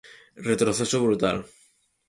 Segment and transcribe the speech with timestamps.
[0.49, 1.37] Retroceso brutal.